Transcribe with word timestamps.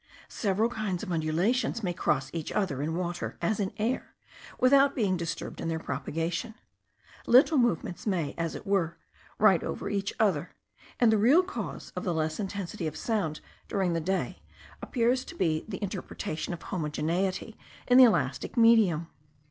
Several 0.29 0.67
kinds 0.67 1.03
of 1.03 1.11
undulations 1.11 1.83
may 1.83 1.93
cross 1.93 2.31
each 2.33 2.51
other 2.51 2.81
in 2.81 2.95
water, 2.97 3.37
as 3.39 3.59
in 3.59 3.71
air, 3.77 4.15
without 4.59 4.95
being 4.95 5.15
disturbed 5.15 5.61
in 5.61 5.67
their 5.67 5.77
propagation: 5.77 6.55
little 7.27 7.59
movements 7.59 8.07
may, 8.07 8.33
as 8.35 8.55
it 8.55 8.65
were, 8.65 8.97
ride 9.37 9.63
over 9.63 9.91
each 9.91 10.11
other, 10.19 10.55
and 10.99 11.11
the 11.11 11.19
real 11.19 11.43
cause 11.43 11.93
of 11.95 12.03
the 12.03 12.15
less 12.15 12.39
intensity 12.39 12.87
of 12.87 12.97
sound 12.97 13.41
during 13.67 13.93
the 13.93 14.01
day 14.01 14.41
appears 14.81 15.23
to 15.23 15.35
be 15.35 15.65
the 15.67 15.83
interpretation 15.83 16.51
of 16.51 16.63
homogeneity 16.63 17.55
in 17.87 17.99
the 17.99 18.03
elastic 18.03 18.57
medium. 18.57 19.07